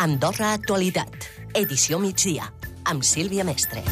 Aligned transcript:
Andorra 0.00 0.54
Actualitat, 0.56 1.26
edició 1.52 1.98
migdia, 2.00 2.46
amb 2.88 3.02
Sílvia 3.04 3.44
Mestre. 3.44 3.82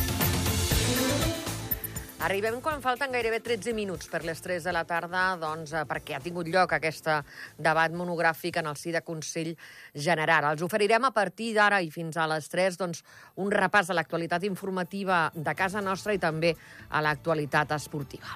Arribem 2.25 2.63
quan 2.65 2.81
falten 2.81 3.13
gairebé 3.13 3.42
13 3.45 3.75
minuts 3.77 4.08
per 4.08 4.23
les 4.25 4.41
3 4.41 4.65
de 4.65 4.73
la 4.73 4.86
tarda, 4.89 5.36
doncs, 5.36 5.75
eh, 5.76 5.83
perquè 5.84 6.17
ha 6.17 6.21
tingut 6.25 6.49
lloc 6.49 6.73
aquest 6.73 7.10
debat 7.58 7.92
monogràfic 7.92 8.57
en 8.57 8.71
el 8.72 8.79
si 8.80 8.89
de 8.90 9.02
Consell 9.04 9.52
General. 9.93 10.48
Els 10.54 10.64
oferirem 10.64 11.04
a 11.04 11.12
partir 11.12 11.52
d'ara 11.52 11.82
i 11.84 11.90
fins 11.93 12.16
a 12.16 12.25
les 12.27 12.48
3 12.48 12.80
doncs, 12.80 13.04
un 13.36 13.52
repàs 13.52 13.90
a 13.90 13.98
l'actualitat 14.00 14.48
informativa 14.48 15.30
de 15.34 15.54
casa 15.54 15.84
nostra 15.84 16.16
i 16.16 16.18
també 16.18 16.54
a 16.88 17.04
l'actualitat 17.04 17.77
esportiva. 17.77 18.32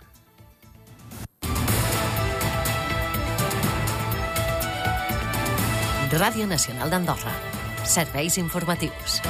Ràdio 6.12 6.44
Nacional 6.44 6.90
d'Andorra. 6.92 7.51
Serveis 7.84 8.38
informatius. 8.38 9.20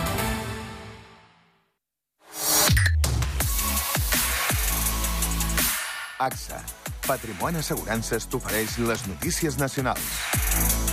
AXA. 6.18 6.60
Patrimoni 7.02 7.58
Assegurances 7.58 8.28
t'ofereix 8.30 8.76
les 8.78 9.06
notícies 9.08 9.58
nacionals. 9.58 10.91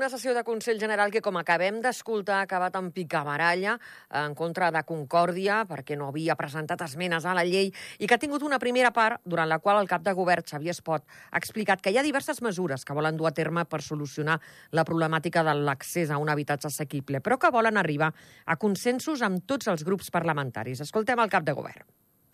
Una 0.00 0.08
sessió 0.08 0.32
de 0.32 0.40
Consell 0.40 0.78
General 0.80 1.10
que, 1.12 1.20
com 1.20 1.36
acabem 1.36 1.82
d'escoltar, 1.84 2.38
ha 2.38 2.44
acabat 2.46 2.76
en 2.78 2.86
picabaralla 2.88 3.74
en 4.16 4.32
contra 4.32 4.70
de 4.72 4.80
Concòrdia 4.88 5.58
perquè 5.68 5.98
no 6.00 6.06
havia 6.08 6.38
presentat 6.40 6.80
esmenes 6.86 7.26
a 7.28 7.34
la 7.36 7.44
llei 7.44 7.68
i 7.98 8.08
que 8.08 8.16
ha 8.16 8.22
tingut 8.22 8.40
una 8.40 8.56
primera 8.62 8.94
part 8.96 9.20
durant 9.28 9.50
la 9.52 9.58
qual 9.60 9.82
el 9.82 9.90
cap 9.92 10.00
de 10.00 10.16
govern, 10.16 10.46
Xavier 10.48 10.72
Espot, 10.72 11.04
ha 11.04 11.36
explicat 11.36 11.84
que 11.84 11.92
hi 11.92 12.00
ha 12.00 12.06
diverses 12.06 12.40
mesures 12.40 12.88
que 12.88 12.96
volen 12.96 13.20
dur 13.20 13.28
a 13.28 13.34
terme 13.36 13.66
per 13.68 13.82
solucionar 13.84 14.40
la 14.72 14.88
problemàtica 14.88 15.44
de 15.44 15.58
l'accés 15.68 16.08
a 16.08 16.16
un 16.16 16.32
habitatge 16.32 16.72
assequible, 16.72 17.20
però 17.20 17.36
que 17.36 17.52
volen 17.52 17.76
arribar 17.76 18.08
a 18.46 18.56
consensos 18.56 19.20
amb 19.20 19.44
tots 19.44 19.68
els 19.68 19.84
grups 19.84 20.08
parlamentaris. 20.08 20.80
Escoltem 20.80 21.20
el 21.20 21.28
cap 21.28 21.44
de 21.44 21.52
govern. 21.60 21.84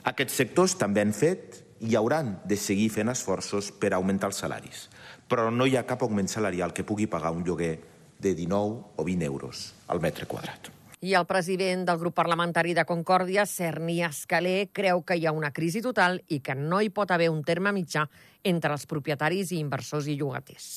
Aquests 0.07 0.39
sectors 0.39 0.79
també 0.79 1.03
han 1.03 1.11
fet 1.11 1.65
i 1.83 1.99
hauran 1.99 2.37
de 2.47 2.57
seguir 2.57 2.93
fent 2.95 3.11
esforços 3.11 3.75
per 3.75 3.91
augmentar 3.93 4.31
els 4.31 4.39
salaris 4.39 4.87
però 5.29 5.51
no 5.51 5.67
hi 5.67 5.77
ha 5.77 5.87
cap 5.87 6.03
augment 6.03 6.29
salarial 6.31 6.73
que 6.73 6.85
pugui 6.85 7.07
pagar 7.11 7.33
un 7.35 7.45
lloguer 7.45 7.75
de 8.19 8.35
19 8.35 8.97
o 8.97 9.05
20 9.05 9.25
euros 9.25 9.75
al 9.89 10.01
metre 10.01 10.27
quadrat. 10.27 10.71
I 11.05 11.13
el 11.15 11.27
president 11.29 11.85
del 11.85 11.99
grup 12.01 12.15
parlamentari 12.17 12.73
de 12.75 12.87
Concòrdia, 12.89 13.45
Cerny 13.47 14.01
Escalé, 14.07 14.71
creu 14.73 15.03
que 15.05 15.19
hi 15.19 15.27
ha 15.27 15.35
una 15.37 15.53
crisi 15.53 15.83
total 15.85 16.23
i 16.33 16.41
que 16.41 16.57
no 16.57 16.81
hi 16.81 16.89
pot 16.89 17.13
haver 17.13 17.29
un 17.31 17.43
terme 17.45 17.73
mitjà 17.77 18.07
entre 18.43 18.73
els 18.73 18.87
propietaris 18.89 19.53
i 19.53 19.61
inversors 19.61 20.09
i 20.09 20.17
llogaters. 20.17 20.71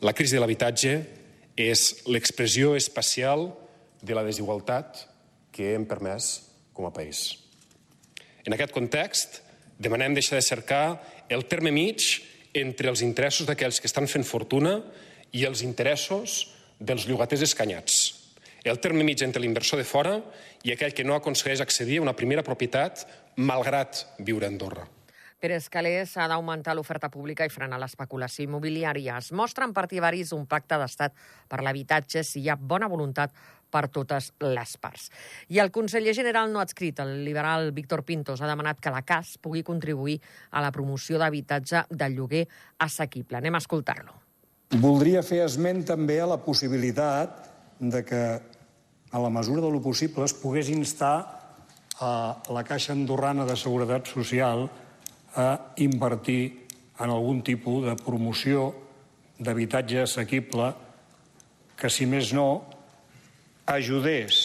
La 0.00 0.14
crisi 0.14 0.38
de 0.38 0.40
l'habitatge 0.40 0.94
és 1.58 2.06
l'expressió 2.06 2.76
espacial 2.78 3.50
de 4.00 4.14
la 4.14 4.24
desigualtat 4.24 5.02
que 5.52 5.74
hem 5.74 5.84
permès 5.84 6.30
com 6.72 6.86
a 6.86 6.94
país. 6.94 7.34
En 8.46 8.54
aquest 8.54 8.72
context, 8.72 9.40
demanem 9.78 10.14
deixar 10.14 10.38
de 10.38 10.46
cercar 10.46 10.84
el 11.28 11.44
terme 11.50 11.72
mig 11.74 12.06
entre 12.54 12.90
els 12.90 13.02
interessos 13.02 13.46
d'aquells 13.46 13.80
que 13.80 13.88
estan 13.90 14.08
fent 14.10 14.26
fortuna 14.26 14.78
i 15.32 15.44
els 15.46 15.62
interessos 15.62 16.46
dels 16.78 17.06
llogaters 17.06 17.44
escanyats. 17.46 17.98
El 18.64 18.80
terme 18.80 19.04
mig 19.04 19.22
entre 19.24 19.40
l'inversor 19.40 19.80
de 19.80 19.88
fora 19.88 20.18
i 20.64 20.72
aquell 20.72 20.92
que 20.92 21.04
no 21.04 21.16
aconsegueix 21.16 21.62
accedir 21.64 22.00
a 22.00 22.06
una 22.06 22.16
primera 22.16 22.44
propietat 22.44 23.06
malgrat 23.36 24.04
viure 24.18 24.48
a 24.48 24.52
Andorra. 24.52 24.88
Per 25.40 25.54
Escalés 25.56 26.10
s'ha 26.12 26.26
d'augmentar 26.28 26.74
l'oferta 26.76 27.08
pública 27.08 27.46
i 27.48 27.52
frenar 27.52 27.78
l'especulació 27.80 28.44
immobiliària. 28.44 29.16
Es 29.16 29.30
mostren 29.32 29.72
partidaris 29.72 30.34
un 30.36 30.44
pacte 30.44 30.76
d'estat 30.76 31.14
per 31.48 31.62
l'habitatge 31.64 32.20
si 32.28 32.42
hi 32.42 32.50
ha 32.52 32.58
bona 32.60 32.90
voluntat 32.92 33.32
per 33.70 33.86
totes 33.88 34.32
les 34.42 34.76
parts. 34.82 35.08
I 35.48 35.60
el 35.62 35.70
conseller 35.70 36.14
general 36.16 36.52
no 36.52 36.60
adscrit, 36.60 37.00
el 37.00 37.24
liberal 37.24 37.70
Víctor 37.72 38.04
Pintos, 38.04 38.42
ha 38.42 38.50
demanat 38.50 38.80
que 38.82 38.92
la 38.92 39.02
CAS 39.06 39.36
pugui 39.38 39.62
contribuir 39.66 40.18
a 40.50 40.62
la 40.64 40.72
promoció 40.74 41.18
d'habitatge 41.18 41.86
de 41.90 42.10
lloguer 42.10 42.46
assequible. 42.78 43.38
Anem 43.38 43.54
a 43.54 43.62
escoltar-lo. 43.62 44.16
Voldria 44.70 45.22
fer 45.26 45.40
esment 45.42 45.82
també 45.86 46.20
a 46.22 46.28
la 46.30 46.38
possibilitat 46.44 47.40
de 47.80 48.04
que, 48.06 48.22
a 49.10 49.18
la 49.18 49.30
mesura 49.30 49.64
de 49.64 49.70
lo 49.70 49.80
possible, 49.82 50.24
es 50.24 50.34
pogués 50.36 50.68
instar 50.70 51.16
a 52.00 52.12
la 52.54 52.62
Caixa 52.64 52.92
Andorrana 52.92 53.44
de 53.44 53.56
Seguretat 53.58 54.06
Social 54.06 54.68
a 55.36 55.48
invertir 55.76 56.68
en 57.00 57.10
algun 57.10 57.42
tipus 57.42 57.84
de 57.86 57.96
promoció 57.96 58.70
d'habitatge 59.40 60.04
assequible 60.04 60.70
que, 61.80 61.88
si 61.88 62.06
més 62.06 62.32
no, 62.36 62.62
ajudés 63.70 64.40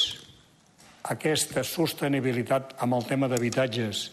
aquesta 1.09 1.63
sostenibilitat 1.65 2.75
amb 2.85 2.97
el 2.97 3.07
tema 3.09 3.29
d'habitatges 3.31 4.11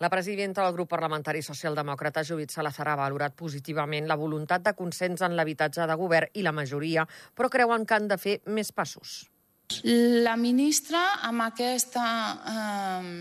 la 0.00 0.08
presidenta 0.08 0.64
del 0.64 0.72
grup 0.72 0.88
parlamentari 0.88 1.42
socialdemòcrata, 1.44 2.22
Judit 2.24 2.48
Salazar, 2.54 2.86
ha 2.88 2.96
valorat 2.96 3.34
positivament 3.36 4.06
la 4.08 4.16
voluntat 4.16 4.64
de 4.64 4.72
consens 4.72 5.20
en 5.20 5.34
l'habitatge 5.36 5.84
de 5.84 5.96
govern 6.00 6.32
i 6.40 6.44
la 6.46 6.54
majoria, 6.56 7.04
però 7.36 7.50
creuen 7.52 7.84
que 7.84 7.98
han 7.98 8.08
de 8.08 8.16
fer 8.16 8.38
més 8.48 8.72
passos. 8.72 9.26
La 10.24 10.38
ministra, 10.40 11.02
amb 11.28 11.44
aquesta 11.44 12.06
eh, 12.54 13.12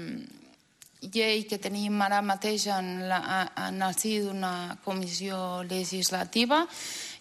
llei 1.12 1.44
que 1.51 1.59
tenim 1.59 2.00
ara 2.01 2.23
mateix 2.23 2.69
en, 2.72 3.09
la, 3.12 3.19
en 3.68 3.84
el 3.84 4.00
si 4.00 4.16
d'una 4.23 4.79
comissió 4.84 5.62
legislativa 5.68 6.63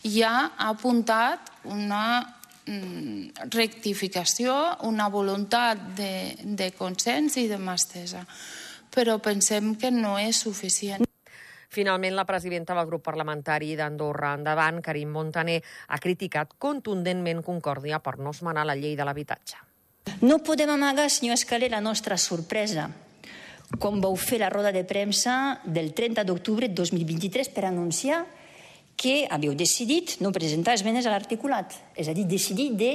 ja 0.07 0.33
ha 0.55 0.71
apuntat 0.71 1.51
una 1.67 2.38
rectificació, 3.51 4.55
una 4.89 5.09
voluntat 5.09 5.81
de, 5.99 6.13
de 6.45 6.71
consens 6.77 7.39
i 7.41 7.47
de 7.49 7.59
mà 7.59 7.77
estesa. 7.79 8.25
Però 8.95 9.19
pensem 9.23 9.75
que 9.77 9.91
no 9.93 10.17
és 10.19 10.41
suficient. 10.45 11.05
Finalment, 11.69 12.15
la 12.17 12.25
presidenta 12.25 12.75
del 12.75 12.87
grup 12.89 13.05
parlamentari 13.05 13.75
d'Andorra 13.77 14.33
Endavant, 14.39 14.81
Karim 14.83 15.11
Montaner, 15.13 15.59
ha 15.89 15.99
criticat 16.01 16.57
contundentment 16.59 17.43
Concòrdia 17.45 18.01
per 18.01 18.17
no 18.19 18.33
esmenar 18.33 18.65
la 18.67 18.77
llei 18.79 18.97
de 18.97 19.05
l'habitatge. 19.05 19.61
No 20.25 20.41
podem 20.41 20.73
amagar, 20.73 21.11
senyor 21.13 21.37
Escalé, 21.37 21.69
la 21.69 21.85
nostra 21.85 22.17
sorpresa 22.17 22.89
com 23.77 24.01
vau 24.01 24.17
fer 24.17 24.39
la 24.41 24.49
roda 24.49 24.73
de 24.73 24.85
premsa 24.89 25.61
del 25.65 25.93
30 25.93 26.25
d'octubre 26.25 26.69
de 26.69 26.75
2023 26.75 27.51
per 27.53 27.67
anunciar 27.69 28.25
que 28.99 29.29
havíeu 29.31 29.55
decidit 29.55 30.17
no 30.21 30.35
presentar 30.35 30.75
esmenes 30.75 31.07
a 31.07 31.15
l'articulat, 31.15 31.77
és 31.95 32.11
a 32.11 32.15
dir, 32.17 32.27
decidir 32.27 32.73
de 32.75 32.93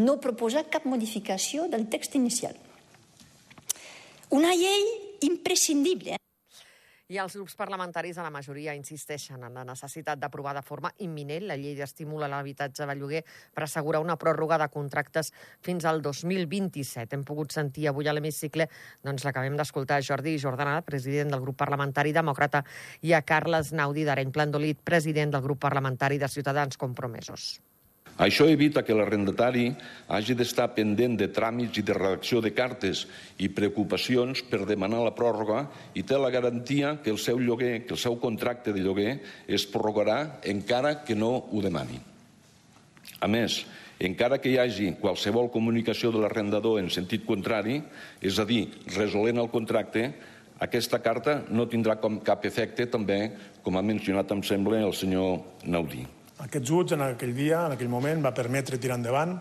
no 0.00 0.16
proposar 0.24 0.64
cap 0.72 0.88
modificació 0.88 1.68
del 1.68 1.84
text 1.92 2.16
inicial. 2.16 2.56
Una 4.32 4.54
llei 4.56 4.86
imprescindible. 5.28 6.16
I 7.12 7.18
els 7.20 7.34
grups 7.36 7.52
parlamentaris 7.60 8.16
a 8.16 8.22
la 8.24 8.32
majoria 8.32 8.72
insisteixen 8.72 9.42
en 9.44 9.58
la 9.58 9.66
necessitat 9.68 10.20
d'aprovar 10.20 10.54
de 10.56 10.62
forma 10.64 10.88
imminent 11.04 11.44
la 11.44 11.58
llei 11.60 11.74
d'estímul 11.76 12.24
a 12.24 12.28
l'habitatge 12.32 12.86
de 12.88 12.94
lloguer 12.96 13.20
per 13.52 13.66
assegurar 13.66 14.00
una 14.00 14.16
pròrroga 14.16 14.56
de 14.62 14.70
contractes 14.72 15.28
fins 15.60 15.84
al 15.84 16.00
2027. 16.06 17.12
Hem 17.12 17.26
pogut 17.28 17.52
sentir 17.52 17.84
avui 17.90 18.08
a 18.08 18.14
l'hemicicle 18.16 18.68
doncs, 19.04 19.26
l'acabem 19.26 19.58
d'escoltar 19.60 20.00
Jordi 20.06 20.38
Jordana, 20.40 20.78
president 20.86 21.34
del 21.34 21.44
grup 21.44 21.58
parlamentari 21.60 22.14
demòcrata, 22.16 22.64
i 23.02 23.12
a 23.12 23.20
Carles 23.20 23.74
Naudi 23.76 24.06
d'Areny 24.08 24.32
Plandolit, 24.32 24.80
president 24.80 25.36
del 25.36 25.44
grup 25.44 25.60
parlamentari 25.66 26.16
de 26.16 26.32
Ciutadans 26.32 26.80
Compromesos. 26.80 27.58
Això 28.20 28.44
evita 28.44 28.82
que 28.84 28.94
l'arrendatari 28.94 29.70
hagi 30.12 30.34
d'estar 30.36 30.68
pendent 30.76 31.16
de 31.16 31.30
tràmits 31.32 31.78
i 31.80 31.84
de 31.86 31.94
redacció 31.96 32.42
de 32.44 32.52
cartes 32.52 33.06
i 33.40 33.48
preocupacions 33.48 34.42
per 34.50 34.66
demanar 34.68 35.00
la 35.00 35.14
pròrroga 35.16 35.64
i 35.96 36.04
té 36.04 36.18
la 36.20 36.30
garantia 36.30 36.98
que 37.02 37.10
el 37.10 37.18
seu 37.18 37.40
lloguer, 37.40 37.86
que 37.86 37.96
el 37.96 38.00
seu 38.00 38.18
contracte 38.20 38.72
de 38.72 38.84
lloguer 38.84 39.16
es 39.48 39.64
prorrogarà 39.64 40.42
encara 40.44 40.98
que 41.06 41.16
no 41.16 41.32
ho 41.50 41.64
demani. 41.64 42.02
A 43.22 43.28
més, 43.30 43.62
encara 44.02 44.38
que 44.42 44.50
hi 44.52 44.58
hagi 44.58 44.92
qualsevol 45.00 45.48
comunicació 45.50 46.12
de 46.12 46.20
l'arrendador 46.20 46.80
en 46.80 46.90
sentit 46.90 47.24
contrari, 47.24 47.80
és 48.20 48.38
a 48.38 48.44
dir, 48.44 48.66
resolent 48.96 49.40
el 49.40 49.50
contracte, 49.50 50.10
aquesta 50.62 51.00
carta 51.02 51.40
no 51.50 51.66
tindrà 51.70 51.96
com 52.02 52.20
cap 52.22 52.44
efecte 52.46 52.86
també, 52.90 53.22
com 53.62 53.78
ha 53.78 53.82
mencionat, 53.86 54.30
em 54.30 54.42
sembla, 54.46 54.82
el 54.84 54.94
senyor 54.94 55.40
Naudí. 55.64 56.04
Aquests 56.42 56.72
vots 56.74 56.96
en 56.96 57.04
aquell 57.06 57.34
dia, 57.36 57.66
en 57.66 57.76
aquell 57.76 57.90
moment, 57.90 58.22
va 58.24 58.34
permetre 58.34 58.80
tirar 58.82 58.98
endavant, 58.98 59.36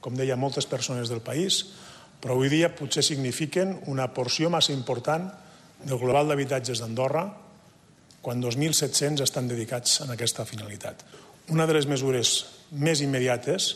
com 0.00 0.16
deia, 0.16 0.38
moltes 0.40 0.68
persones 0.68 1.10
del 1.12 1.20
país, 1.24 1.64
però 2.20 2.36
avui 2.36 2.48
dia 2.48 2.72
potser 2.72 3.04
signifiquen 3.04 3.74
una 3.92 4.08
porció 4.14 4.48
massa 4.52 4.72
important 4.72 5.28
del 5.84 6.00
global 6.00 6.30
d'habitatges 6.30 6.80
d'Andorra, 6.80 7.26
quan 8.24 8.40
2.700 8.42 9.22
estan 9.22 9.48
dedicats 9.50 10.00
a 10.02 10.08
aquesta 10.14 10.46
finalitat. 10.48 11.04
Una 11.52 11.66
de 11.68 11.76
les 11.76 11.86
mesures 11.86 12.32
més 12.72 13.02
immediates 13.04 13.68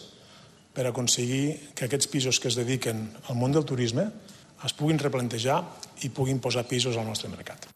per 0.74 0.88
aconseguir 0.88 1.74
que 1.76 1.86
aquests 1.86 2.08
pisos 2.10 2.40
que 2.40 2.50
es 2.50 2.58
dediquen 2.58 3.04
al 3.28 3.38
món 3.38 3.54
del 3.54 3.68
turisme 3.68 4.08
es 4.64 4.74
puguin 4.76 4.98
replantejar 4.98 5.60
i 6.02 6.10
puguin 6.10 6.40
posar 6.42 6.66
pisos 6.68 6.96
al 6.96 7.06
nostre 7.06 7.30
mercat. 7.30 7.70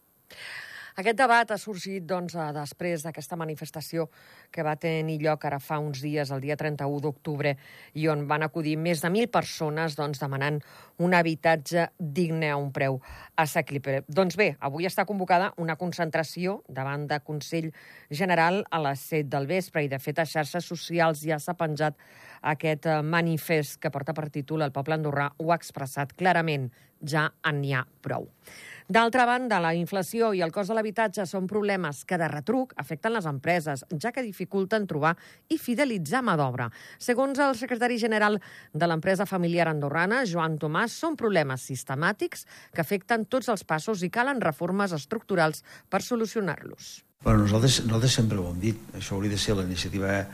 Aquest 0.94 1.16
debat 1.18 1.50
ha 1.50 1.56
sorgit 1.58 2.04
doncs, 2.06 2.36
eh, 2.38 2.52
després 2.54 3.02
d'aquesta 3.02 3.34
manifestació 3.34 4.04
que 4.54 4.62
va 4.62 4.76
tenir 4.78 5.16
lloc 5.18 5.42
ara 5.44 5.58
fa 5.58 5.80
uns 5.82 5.98
dies, 5.98 6.30
el 6.30 6.40
dia 6.44 6.54
31 6.54 7.00
d'octubre, 7.02 7.56
i 7.98 8.06
on 8.06 8.28
van 8.30 8.44
acudir 8.46 8.76
més 8.78 9.02
de 9.02 9.08
1.000 9.10 9.26
persones 9.26 9.96
doncs, 9.98 10.20
demanant 10.22 10.60
un 11.02 11.16
habitatge 11.18 11.88
digne 11.98 12.52
a 12.52 12.56
un 12.56 12.70
preu 12.70 13.00
assequible. 13.34 14.04
Doncs 14.06 14.36
bé, 14.38 14.54
avui 14.60 14.86
està 14.86 15.02
convocada 15.04 15.50
una 15.58 15.74
concentració 15.74 16.60
davant 16.68 17.08
de 17.10 17.18
Consell 17.26 17.72
General 18.08 18.62
a 18.70 18.80
les 18.86 19.02
7 19.10 19.26
del 19.34 19.50
vespre 19.50 19.82
i, 19.82 19.90
de 19.90 19.98
fet, 19.98 20.22
a 20.22 20.24
xarxes 20.24 20.70
socials 20.70 21.24
ja 21.26 21.40
s'ha 21.42 21.56
penjat 21.58 21.98
aquest 22.54 22.86
eh, 22.86 23.00
manifest 23.02 23.80
que 23.82 23.90
porta 23.90 24.14
per 24.14 24.28
títol 24.30 24.62
El 24.62 24.70
poble 24.70 24.94
andorrà 24.94 25.32
ho 25.38 25.50
ha 25.50 25.58
expressat 25.58 26.14
clarament, 26.14 26.70
ja 27.02 27.32
en 27.42 27.60
n'hi 27.64 27.74
ha 27.74 27.82
prou. 28.00 28.30
D'altra 28.84 29.24
banda, 29.24 29.62
la 29.64 29.70
inflació 29.72 30.34
i 30.36 30.42
el 30.44 30.50
cost 30.52 30.68
de 30.68 30.74
l'habitatge 30.76 31.24
són 31.24 31.46
problemes 31.48 32.02
que 32.04 32.18
de 32.20 32.26
retruc 32.28 32.74
afecten 32.76 33.14
les 33.14 33.24
empreses, 33.24 33.80
ja 33.96 34.10
que 34.12 34.20
dificulten 34.20 34.84
trobar 34.84 35.14
i 35.48 35.56
fidelitzar 35.56 36.20
mà 36.20 36.34
d'obra. 36.36 36.66
Segons 37.00 37.40
el 37.40 37.56
secretari 37.56 37.96
general 37.96 38.36
de 38.74 38.86
l'empresa 38.86 39.24
familiar 39.24 39.70
andorrana, 39.70 40.26
Joan 40.28 40.58
Tomàs, 40.60 40.92
són 41.00 41.16
problemes 41.16 41.64
sistemàtics 41.64 42.44
que 42.74 42.82
afecten 42.84 43.24
tots 43.24 43.48
els 43.48 43.64
passos 43.64 44.02
i 44.04 44.10
calen 44.12 44.42
reformes 44.44 44.92
estructurals 44.92 45.64
per 45.88 46.02
solucionar-los. 46.04 46.90
Bueno, 47.24 47.46
nosaltres, 47.46 47.86
nosaltres 47.86 48.18
sempre 48.20 48.36
ho 48.36 48.50
hem 48.50 48.60
dit. 48.60 48.82
Això 49.00 49.16
hauria 49.16 49.32
de 49.32 49.40
ser 49.40 49.56
la 49.56 49.64
iniciativa 49.64 50.26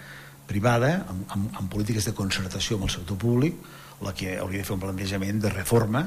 privada, 0.50 1.04
amb, 1.06 1.22
amb, 1.36 1.54
amb 1.54 1.70
polítiques 1.70 2.10
de 2.10 2.16
concertació 2.18 2.80
amb 2.80 2.88
el 2.88 2.92
sector 2.96 3.14
públic, 3.14 3.62
la 4.02 4.10
que 4.10 4.40
hauria 4.42 4.64
de 4.64 4.66
fer 4.66 4.74
un 4.74 4.82
plantejament 4.82 5.38
de 5.38 5.54
reforma 5.54 6.02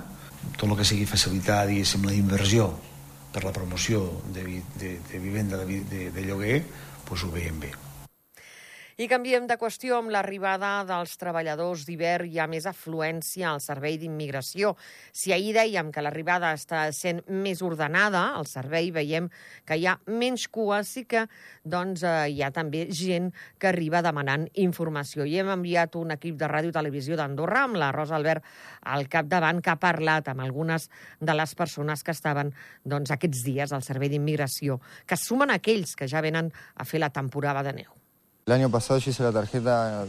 tot 0.57 0.69
el 0.69 0.75
que 0.79 0.87
sigui 0.87 1.07
facilitar, 1.09 1.63
diguéssim, 1.69 2.05
la 2.07 2.15
inversió 2.17 2.69
per 3.33 3.43
la 3.43 3.53
promoció 3.55 4.05
de, 4.33 4.45
de, 4.79 4.97
de 5.09 5.23
vivenda 5.23 5.63
de, 5.63 5.81
de, 5.89 6.09
de 6.13 6.27
lloguer, 6.27 6.61
doncs 7.07 7.25
ho 7.25 7.33
veiem 7.33 7.59
bé. 7.59 7.73
I 8.93 9.07
canviem 9.09 9.47
de 9.49 9.55
qüestió 9.57 9.95
amb 9.97 10.11
l'arribada 10.13 10.83
dels 10.85 11.15
treballadors 11.17 11.81
d'hivern 11.87 12.29
hi 12.29 12.37
ha 12.37 12.45
més 12.45 12.67
afluència 12.69 13.47
al 13.49 13.61
servei 13.63 13.95
d'immigració. 13.97 14.75
Si 15.09 15.33
ahir 15.33 15.55
dèiem 15.55 15.89
que 15.89 16.03
l'arribada 16.05 16.51
està 16.53 16.83
sent 16.93 17.23
més 17.25 17.63
ordenada, 17.65 18.21
al 18.37 18.45
servei 18.45 18.91
veiem 18.93 19.31
que 19.65 19.79
hi 19.81 19.87
ha 19.89 19.95
menys 20.05 20.45
cua, 20.45 20.83
sí 20.85 21.07
que 21.09 21.23
doncs, 21.65 22.03
eh, 22.05 22.29
hi 22.35 22.43
ha 22.45 22.51
també 22.53 22.83
gent 22.93 23.31
que 23.57 23.71
arriba 23.71 24.03
demanant 24.05 24.45
informació. 24.61 25.25
I 25.25 25.39
hem 25.41 25.49
enviat 25.55 25.97
un 25.97 26.13
equip 26.13 26.37
de 26.37 26.51
ràdio 26.53 26.69
i 26.69 26.77
televisió 26.77 27.17
d'Andorra 27.17 27.65
amb 27.65 27.81
la 27.81 27.89
Rosa 27.97 28.19
Albert 28.19 28.45
al 28.93 29.09
capdavant 29.09 29.63
que 29.65 29.73
ha 29.73 29.81
parlat 29.81 30.29
amb 30.29 30.45
algunes 30.45 30.85
de 31.17 31.33
les 31.33 31.57
persones 31.57 32.05
que 32.05 32.13
estaven 32.13 32.53
doncs, 32.85 33.09
aquests 33.09 33.41
dies 33.41 33.73
al 33.73 33.81
servei 33.81 34.13
d'immigració, 34.13 34.77
que 35.09 35.17
sumen 35.17 35.49
aquells 35.49 35.97
que 35.97 36.05
ja 36.05 36.21
venen 36.21 36.53
a 36.77 36.85
fer 36.85 37.01
la 37.01 37.09
temporada 37.09 37.65
de 37.65 37.77
neu. 37.81 38.02
El 38.45 38.51
año 38.51 38.69
pasado 38.69 38.99
yo 38.99 39.09
hice 39.09 39.23
la 39.23 39.31
tarjeta 39.31 40.05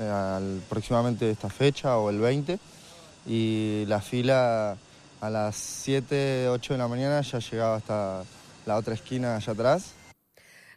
eh, 0.00 0.08
al, 0.08 0.62
aproximadamente 0.66 1.30
esta 1.30 1.50
fecha 1.50 1.98
o 1.98 2.08
el 2.08 2.18
20 2.18 2.58
y 3.26 3.84
la 3.86 4.00
fila 4.00 4.76
a 5.20 5.30
las 5.30 5.56
7, 5.56 6.48
8 6.48 6.72
de 6.72 6.78
la 6.78 6.88
mañana 6.88 7.20
ya 7.20 7.38
llegaba 7.38 7.76
hasta 7.76 8.24
la 8.64 8.76
otra 8.76 8.94
esquina 8.94 9.36
allá 9.36 9.52
atrás. 9.52 9.92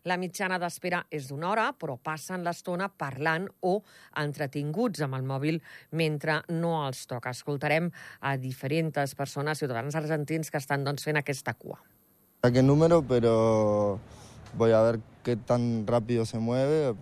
La 0.08 0.16
mitjana 0.16 0.56
d'espera 0.60 1.02
és 1.12 1.28
d'una 1.28 1.50
hora, 1.52 1.66
però 1.76 1.98
passen 2.00 2.46
l'estona 2.46 2.88
parlant 2.88 3.50
o 3.68 3.82
entretinguts 4.18 5.04
amb 5.04 5.18
el 5.18 5.26
mòbil 5.28 5.60
mentre 5.92 6.40
no 6.56 6.78
els 6.86 7.04
toca. 7.06 7.34
Escoltarem 7.36 7.92
a 8.22 8.38
diferents 8.40 9.16
persones, 9.20 9.60
ciutadans 9.60 10.00
argentins, 10.00 10.50
que 10.50 10.58
estan 10.58 10.88
doncs, 10.88 11.04
fent 11.04 11.20
aquesta 11.20 11.54
cua. 11.54 11.82
Qué 12.42 12.64
número, 12.64 13.04
pero 13.04 14.00
voy 14.58 14.72
a 14.72 14.82
ver 14.82 15.00
qué 15.24 15.36
tan 15.36 15.86
rápido 15.88 16.26
se 16.26 16.40
mueve, 16.40 16.96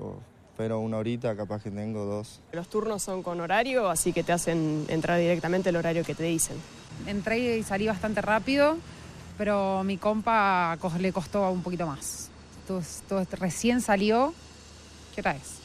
pero 0.58 0.80
una 0.80 0.98
horita 0.98 1.36
capaz 1.36 1.64
que 1.64 1.72
tengo 1.72 2.06
dos. 2.06 2.42
Los 2.52 2.68
turnos 2.70 3.04
son 3.04 3.24
con 3.24 3.40
horario, 3.40 3.90
así 3.90 4.14
que 4.14 4.24
te 4.24 4.34
hacen 4.34 4.86
entrar 4.90 5.20
directamente 5.20 5.70
el 5.70 5.76
horario 5.76 6.04
que 6.04 6.16
te 6.16 6.24
dicen. 6.24 6.58
Entré 7.06 7.58
y 7.58 7.64
salí 7.64 7.88
bastante 7.88 8.22
rápido, 8.22 8.78
pero 9.38 9.84
mi 9.84 9.98
compa 9.98 10.78
le 11.00 11.14
costó 11.14 11.50
un 11.52 11.62
poquito 11.62 11.86
más. 11.86 12.30
Entonces, 12.62 13.04
recién 13.40 13.82
salió, 13.82 14.34
¿qué 15.16 15.22
hora 15.22 15.36
es? 15.36 15.58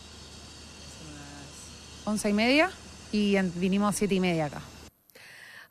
Once 2.05 2.29
y 2.29 2.33
media 2.33 2.71
y 3.13 3.37
vinimos 3.55 3.97
siete 3.97 4.15
y 4.15 4.21
media 4.21 4.47
acá. 4.47 4.61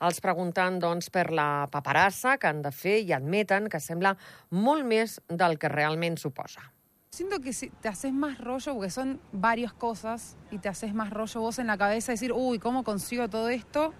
Els 0.01 0.17
pregunten, 0.17 0.79
doncs, 0.81 1.11
per 1.13 1.27
la 1.29 1.67
paperassa 1.69 2.39
que 2.41 2.49
han 2.49 2.63
de 2.65 2.71
fer 2.73 2.97
i 3.05 3.11
admeten 3.13 3.67
que 3.69 3.79
sembla 3.79 4.15
molt 4.49 4.85
més 4.87 5.19
del 5.29 5.59
que 5.61 5.69
realment 5.69 6.17
suposa. 6.17 6.63
Siento 7.11 7.39
que 7.39 7.53
si 7.53 7.69
te 7.69 7.89
haces 7.89 8.11
más 8.11 8.39
rollo, 8.39 8.73
porque 8.73 8.89
son 8.89 9.19
varias 9.31 9.73
cosas, 9.73 10.37
y 10.49 10.57
te 10.57 10.69
haces 10.69 10.95
más 10.95 11.11
rollo 11.11 11.41
vos 11.41 11.59
en 11.59 11.67
la 11.67 11.77
cabeza, 11.77 12.13
decir, 12.13 12.31
uy, 12.33 12.57
¿cómo 12.57 12.83
consigo 12.83 13.27
todo 13.27 13.49
esto? 13.49 13.93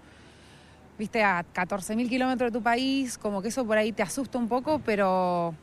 Viste, 0.98 1.24
a 1.24 1.46
14.000 1.54 2.10
kilómetros 2.10 2.52
de 2.52 2.58
tu 2.58 2.64
país, 2.64 3.18
como 3.18 3.42
que 3.42 3.50
eso 3.50 3.66
por 3.66 3.78
ahí 3.78 3.92
te 3.92 4.02
asusta 4.02 4.38
un 4.40 4.48
poco, 4.48 4.80
pero 4.80 5.54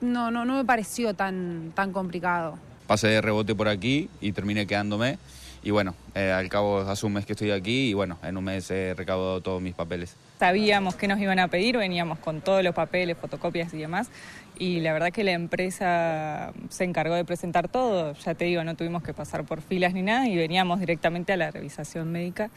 no, 0.00 0.30
no, 0.30 0.44
no 0.44 0.56
me 0.56 0.64
pareció 0.64 1.14
tan, 1.14 1.72
tan 1.74 1.92
complicado. 1.92 2.58
Pasé 2.86 3.08
de 3.08 3.20
rebote 3.20 3.54
por 3.54 3.68
aquí 3.68 4.08
y 4.20 4.32
terminé 4.32 4.66
quedándome 4.66 5.18
y 5.62 5.70
bueno, 5.70 5.94
eh, 6.14 6.32
al 6.32 6.48
cabo 6.48 6.80
hace 6.80 7.06
un 7.06 7.12
mes 7.12 7.26
que 7.26 7.32
estoy 7.32 7.50
aquí 7.50 7.90
y 7.90 7.94
bueno, 7.94 8.18
en 8.22 8.36
un 8.36 8.44
mes 8.44 8.70
he 8.70 8.94
recaudado 8.94 9.40
todos 9.40 9.60
mis 9.60 9.74
papeles. 9.74 10.16
Sabíamos 10.38 10.96
que 10.96 11.08
nos 11.08 11.18
iban 11.18 11.38
a 11.38 11.48
pedir, 11.48 11.76
veníamos 11.76 12.18
con 12.18 12.40
todos 12.40 12.62
los 12.62 12.74
papeles, 12.74 13.16
fotocopias 13.16 13.72
y 13.74 13.78
demás, 13.78 14.10
y 14.58 14.80
la 14.80 14.92
verdad 14.92 15.12
que 15.12 15.24
la 15.24 15.32
empresa 15.32 16.52
se 16.68 16.84
encargó 16.84 17.14
de 17.14 17.24
presentar 17.24 17.68
todo, 17.68 18.14
ya 18.14 18.34
te 18.34 18.44
digo, 18.44 18.62
no 18.64 18.74
tuvimos 18.74 19.02
que 19.02 19.14
pasar 19.14 19.44
por 19.44 19.60
filas 19.60 19.94
ni 19.94 20.02
nada 20.02 20.28
y 20.28 20.36
veníamos 20.36 20.80
directamente 20.80 21.32
a 21.32 21.36
la 21.36 21.50
revisación 21.50 22.12
médica. 22.12 22.50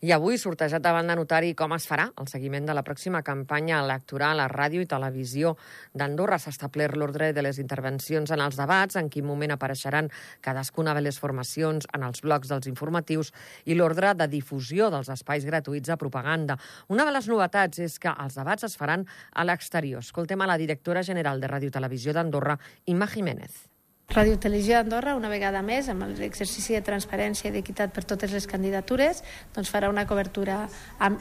I 0.00 0.14
avui, 0.16 0.38
sortejat 0.40 0.80
davant 0.80 1.10
de 1.10 1.12
notari 1.18 1.50
com 1.52 1.74
es 1.76 1.84
farà 1.84 2.06
el 2.22 2.28
seguiment 2.30 2.64
de 2.64 2.72
la 2.72 2.80
pròxima 2.80 3.20
campanya 3.20 3.82
electoral 3.84 4.40
a 4.40 4.46
ràdio 4.48 4.80
i 4.80 4.88
televisió 4.88 5.50
d'Andorra. 5.92 6.38
S'ha 6.40 6.54
establert 6.54 6.96
l'ordre 6.96 7.34
de 7.36 7.44
les 7.44 7.58
intervencions 7.60 8.32
en 8.32 8.40
els 8.40 8.56
debats, 8.56 8.96
en 8.96 9.10
quin 9.12 9.28
moment 9.28 9.52
apareixeran 9.52 10.08
cadascuna 10.40 10.94
de 10.96 11.04
les 11.04 11.20
formacions 11.20 11.84
en 11.92 12.06
els 12.08 12.24
blocs 12.24 12.48
dels 12.48 12.70
informatius 12.72 13.34
i 13.68 13.76
l'ordre 13.76 14.14
de 14.16 14.30
difusió 14.32 14.88
dels 14.88 15.12
espais 15.12 15.44
gratuïts 15.44 15.92
de 15.92 16.00
propaganda. 16.00 16.56
Una 16.88 17.04
de 17.04 17.12
les 17.12 17.28
novetats 17.28 17.84
és 17.84 17.98
que 18.00 18.14
els 18.24 18.40
debats 18.40 18.64
es 18.70 18.80
faran 18.80 19.04
a 19.34 19.44
l'exterior. 19.44 20.00
Escoltem 20.00 20.40
a 20.40 20.48
la 20.48 20.56
directora 20.56 21.04
general 21.04 21.44
de 21.44 21.52
Ràdio 21.52 21.76
Televisió 21.76 22.16
d'Andorra, 22.16 22.56
Imma 22.88 23.10
Jiménez. 23.10 23.69
Ràdio 24.10 24.40
Televisió 24.42 24.74
d'Andorra, 24.74 25.12
una 25.14 25.28
vegada 25.30 25.60
més, 25.62 25.86
amb 25.86 26.02
l'exercici 26.18 26.74
de 26.74 26.80
transparència 26.82 27.46
i 27.46 27.52
d'equitat 27.54 27.92
per 27.94 28.02
totes 28.02 28.32
les 28.34 28.48
candidatures, 28.50 29.20
doncs 29.54 29.70
farà 29.70 29.86
una 29.86 30.02
cobertura 30.10 30.64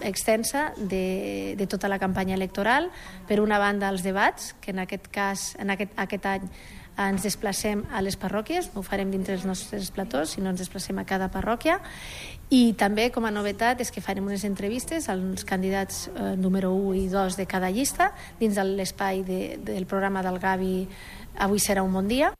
extensa 0.02 0.72
de, 0.76 1.54
de 1.54 1.68
tota 1.70 1.92
la 1.92 2.00
campanya 2.02 2.34
electoral. 2.34 2.90
Per 3.30 3.38
una 3.44 3.60
banda, 3.62 3.92
els 3.94 4.02
debats, 4.02 4.56
que 4.58 4.74
en 4.74 4.82
aquest 4.82 5.06
cas, 5.14 5.52
en 5.62 5.70
aquest, 5.76 5.94
aquest 6.02 6.26
any, 6.32 6.50
ens 7.00 7.30
desplacem 7.30 7.86
a 7.94 8.02
les 8.02 8.18
parròquies, 8.20 8.72
no 8.74 8.82
ho 8.82 8.88
farem 8.88 9.14
dintre 9.14 9.38
dels 9.38 9.46
nostres 9.46 9.94
platós, 9.94 10.34
sinó 10.34 10.50
ens 10.50 10.66
desplacem 10.66 10.98
a 10.98 11.06
cada 11.06 11.30
parròquia. 11.30 11.78
I 12.50 12.74
també, 12.74 13.12
com 13.14 13.30
a 13.30 13.32
novetat, 13.32 13.86
és 13.86 13.94
que 13.94 14.02
farem 14.02 14.26
unes 14.26 14.48
entrevistes 14.50 15.12
als 15.14 15.46
candidats 15.46 16.08
eh, 16.10 16.34
número 16.42 16.74
1 16.74 16.98
i 17.06 17.08
2 17.14 17.38
de 17.38 17.46
cada 17.46 17.70
llista, 17.70 18.10
dins 18.42 18.58
de 18.58 18.66
l'espai 18.66 19.22
de, 19.22 19.42
del 19.62 19.86
programa 19.86 20.26
del 20.26 20.42
Gavi 20.42 20.76
Avui 21.40 21.62
serà 21.62 21.86
un 21.86 21.94
bon 21.94 22.10
dia. 22.10 22.34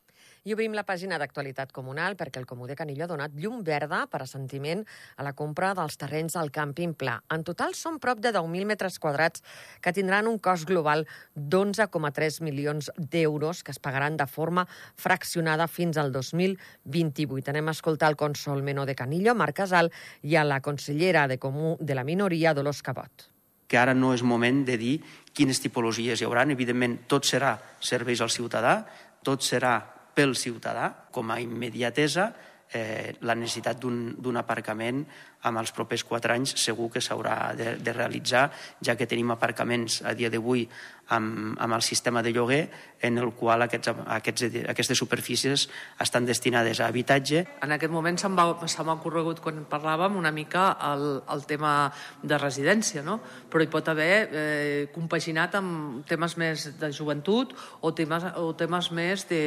I 0.48 0.54
obrim 0.56 0.76
la 0.78 0.86
pàgina 0.88 1.18
d'actualitat 1.20 1.74
comunal 1.76 2.16
perquè 2.20 2.40
el 2.40 2.48
Comú 2.48 2.68
de 2.68 2.76
Canillo 2.80 3.04
ha 3.04 3.12
donat 3.12 3.34
llum 3.36 3.64
verda 3.66 4.06
per 4.08 4.22
assentiment 4.24 4.86
a 5.18 5.26
la 5.28 5.34
compra 5.38 5.74
dels 5.76 5.98
terrenys 6.00 6.38
al 6.40 6.52
càmping 6.56 6.94
pla. 6.96 7.18
En 7.34 7.44
total 7.44 7.76
són 7.76 8.00
prop 8.00 8.22
de 8.24 8.32
10.000 8.36 8.70
metres 8.70 9.00
quadrats 9.04 9.44
que 9.84 9.94
tindran 9.96 10.30
un 10.32 10.40
cost 10.40 10.68
global 10.70 11.06
d'11,3 11.36 12.40
milions 12.46 12.92
d'euros 12.98 13.64
que 13.64 13.76
es 13.76 13.80
pagaran 13.84 14.16
de 14.18 14.28
forma 14.28 14.68
fraccionada 14.96 15.68
fins 15.68 15.98
al 15.98 16.14
2028. 16.16 17.52
Anem 17.52 17.68
a 17.68 17.76
escoltar 17.76 18.14
el 18.14 18.20
consol 18.20 18.64
menor 18.64 18.88
de 18.88 18.96
Canillo, 18.96 19.36
Marc 19.36 19.60
Casal, 19.60 19.92
i 20.24 20.38
a 20.40 20.46
la 20.48 20.62
consellera 20.62 21.28
de 21.28 21.38
Comú 21.38 21.76
de 21.80 21.96
la 21.96 22.08
minoria, 22.08 22.54
Dolors 22.54 22.82
Cabot 22.82 23.30
que 23.70 23.78
ara 23.78 23.94
no 23.94 24.16
és 24.16 24.24
moment 24.26 24.64
de 24.66 24.80
dir 24.82 24.96
quines 25.38 25.62
tipologies 25.62 26.18
hi 26.18 26.26
haurà. 26.26 26.42
Evidentment, 26.50 26.96
tot 27.06 27.28
serà 27.30 27.54
serveis 27.86 28.24
al 28.26 28.32
ciutadà, 28.34 28.80
tot 29.22 29.46
serà 29.46 29.76
pel 30.20 30.36
ciutadà 30.36 30.92
com 31.16 31.32
a 31.32 31.40
immediatesa 31.40 32.30
eh, 32.76 33.16
la 33.24 33.36
necessitat 33.40 33.80
d'un 33.80 34.40
aparcament 34.40 35.06
amb 35.48 35.62
els 35.62 35.72
propers 35.72 36.04
quatre 36.04 36.36
anys 36.36 36.58
segur 36.60 36.90
que 36.92 37.02
s'haurà 37.02 37.54
de, 37.56 37.78
de 37.80 37.94
realitzar, 37.96 38.50
ja 38.84 38.98
que 39.00 39.08
tenim 39.08 39.32
aparcaments 39.32 40.02
a 40.04 40.14
dia 40.18 40.30
d'avui 40.30 40.66
amb, 41.10 41.58
amb 41.60 41.76
el 41.76 41.82
sistema 41.82 42.22
de 42.24 42.32
lloguer 42.34 42.62
en 43.02 43.18
el 43.18 43.32
qual 43.34 43.64
aquests, 43.66 43.92
aquests, 44.06 44.46
aquestes 44.70 44.98
superfícies 44.98 45.68
estan 46.00 46.26
destinades 46.26 46.80
a 46.80 46.88
habitatge. 46.88 47.46
En 47.64 47.74
aquest 47.76 47.92
moment 47.94 48.18
se 48.20 48.30
m'ha 48.30 48.96
ocorregut 48.96 49.42
quan 49.44 49.64
parlàvem 49.70 50.18
una 50.20 50.32
mica 50.36 50.72
el, 50.92 51.22
el 51.32 51.46
tema 51.50 51.74
de 52.22 52.38
residència, 52.38 53.04
no? 53.06 53.20
però 53.50 53.66
hi 53.66 53.72
pot 53.72 53.90
haver 53.90 54.14
eh, 54.30 54.88
compaginat 54.94 55.58
amb 55.60 56.06
temes 56.10 56.38
més 56.38 56.70
de 56.80 56.92
joventut 56.96 57.56
o 57.82 57.94
temes, 57.96 58.30
o 58.38 58.54
temes 58.58 58.92
més 58.96 59.26
de, 59.30 59.44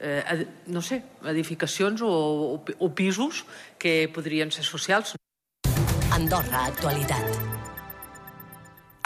eh, 0.00 0.38
no 0.66 0.82
sé, 0.82 1.02
edificacions 1.28 2.02
o, 2.02 2.12
o, 2.56 2.62
o 2.78 2.92
pisos 2.94 3.44
que 3.78 4.08
podrien 4.14 4.52
ser 4.54 4.64
socials. 4.64 5.16
Andorra 6.14 6.64
Actualitat. 6.66 7.58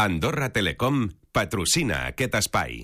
Andorra 0.00 0.48
Telecom 0.50 1.10
patrocina 1.32 2.06
aquest 2.10 2.34
espai. 2.36 2.82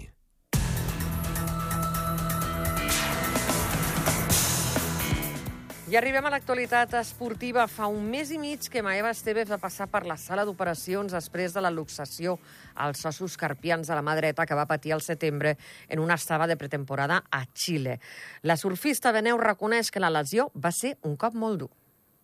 I 5.88 5.96
arribem 5.96 6.26
a 6.28 6.30
l'actualitat 6.32 6.94
esportiva. 6.98 7.66
Fa 7.68 7.86
un 7.88 8.02
mes 8.08 8.28
i 8.32 8.38
mig 8.40 8.66
que 8.72 8.82
Maeva 8.84 9.08
Estevez 9.12 9.48
va 9.48 9.56
passar 9.60 9.86
per 9.88 10.02
la 10.08 10.18
sala 10.20 10.44
d'operacions 10.44 11.12
després 11.12 11.52
de 11.56 11.62
la 11.64 11.72
luxació 11.72 12.38
als 12.76 13.04
ossos 13.08 13.36
carpians 13.40 13.88
de 13.88 13.96
la 13.96 14.04
mà 14.04 14.12
dreta 14.16 14.44
que 14.44 14.56
va 14.56 14.68
patir 14.68 14.92
al 14.92 15.04
setembre 15.04 15.56
en 15.88 16.00
una 16.04 16.16
estava 16.20 16.46
de 16.46 16.56
pretemporada 16.60 17.22
a 17.30 17.44
Xile. 17.52 17.98
La 18.42 18.56
surfista 18.60 19.12
de 19.12 19.24
neu 19.24 19.40
reconeix 19.40 19.88
que 19.90 20.00
la 20.00 20.12
lesió 20.12 20.50
va 20.56 20.72
ser 20.76 20.98
un 21.08 21.16
cop 21.16 21.36
molt 21.36 21.64
dur. 21.64 21.72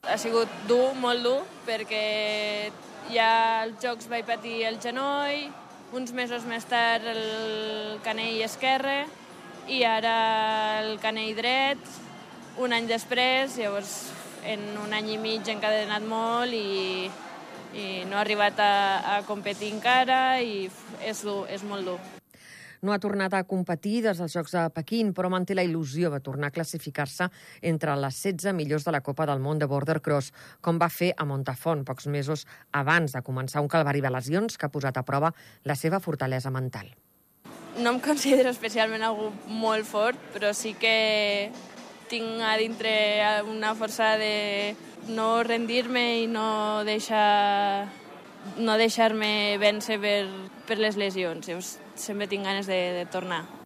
Ha 0.04 0.16
sigut 0.20 0.48
dur, 0.68 0.92
molt 1.00 1.24
dur, 1.24 1.40
perquè 1.64 2.70
ja 3.12 3.62
als 3.64 3.80
Jocs 3.80 4.12
vaig 4.12 4.28
patir 4.28 4.66
el 4.68 4.76
genoll, 4.80 5.48
uns 5.94 6.10
mesos 6.10 6.42
més 6.50 6.64
tard 6.66 7.06
el 7.06 8.00
canell 8.02 8.40
esquerre 8.42 9.04
i 9.70 9.84
ara 9.86 10.14
el 10.82 10.98
canell 11.02 11.36
dret, 11.38 11.78
un 12.58 12.74
any 12.74 12.88
després, 12.90 13.54
llavors 13.60 13.94
en 14.44 14.66
un 14.82 14.92
any 14.92 15.14
i 15.14 15.20
mig 15.22 15.46
he 15.46 15.54
encadenat 15.54 16.04
molt 16.04 16.52
i, 16.52 17.06
i 17.78 17.86
no 18.10 18.18
he 18.18 18.22
arribat 18.24 18.58
a, 18.58 18.74
a 19.14 19.16
competir 19.30 19.70
encara 19.76 20.40
i 20.42 20.66
és, 21.00 21.22
dur, 21.22 21.44
és 21.48 21.62
molt 21.62 21.86
dur. 21.86 21.98
No 22.84 22.92
ha 22.92 23.00
tornat 23.00 23.32
a 23.32 23.46
competir 23.48 24.02
des 24.04 24.18
dels 24.20 24.34
Jocs 24.36 24.52
de 24.52 24.62
Pequín, 24.76 25.14
però 25.16 25.30
manté 25.32 25.54
la 25.56 25.62
il·lusió 25.64 26.10
de 26.12 26.18
tornar 26.20 26.50
a 26.50 26.52
classificar-se 26.52 27.30
entre 27.64 27.94
les 27.96 28.18
16 28.20 28.52
millors 28.52 28.84
de 28.84 28.92
la 28.92 29.00
Copa 29.00 29.24
del 29.24 29.40
Món 29.40 29.56
de 29.62 29.64
Border 29.70 30.02
Cross, 30.04 30.34
com 30.60 30.76
va 30.76 30.90
fer 30.92 31.14
a 31.16 31.24
Montafont 31.24 31.86
pocs 31.88 32.10
mesos 32.12 32.44
abans 32.76 33.16
de 33.16 33.22
començar 33.24 33.62
un 33.64 33.70
calvari 33.72 34.04
de 34.04 34.12
lesions 34.12 34.58
que 34.58 34.68
ha 34.68 34.74
posat 34.74 35.00
a 35.00 35.04
prova 35.08 35.32
la 35.64 35.78
seva 35.80 36.02
fortalesa 36.04 36.52
mental. 36.52 36.90
No 37.80 37.94
em 37.94 38.02
considero 38.04 38.52
especialment 38.52 39.02
algú 39.02 39.30
molt 39.48 39.88
fort, 39.88 40.20
però 40.36 40.52
sí 40.52 40.74
que 40.76 41.48
tinc 42.12 42.44
a 42.44 42.58
dintre 42.60 42.92
una 43.48 43.72
força 43.74 44.18
de 44.20 44.76
no 45.08 45.40
rendir-me 45.42 46.04
i 46.20 46.28
no 46.28 46.84
deixar 46.84 47.88
no 48.60 48.76
deixar-me 48.76 49.56
vèncer 49.56 49.96
per, 50.04 50.20
per 50.68 50.78
les 50.78 51.00
lesions. 51.00 51.48
Llavors, 51.48 51.78
sempre 51.94 52.28
tinc 52.28 52.44
ganes 52.44 52.66
de, 52.66 52.80
de 52.98 53.06
tornar. 53.10 53.63